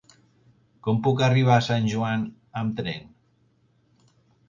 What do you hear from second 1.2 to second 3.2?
arribar a Sant Joan amb tren?